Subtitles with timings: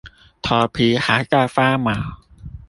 [0.41, 1.93] 頭皮還在發毛